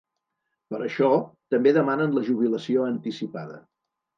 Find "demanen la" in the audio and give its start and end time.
1.77-2.25